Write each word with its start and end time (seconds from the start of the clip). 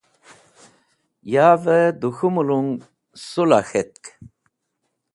Yavẽ 1.33 1.79
dẽ 1.99 2.13
k̃hũ 2.15 2.29
mẽlong 2.35 2.71
sũla 3.27 3.59
k̃hetk 3.67 4.03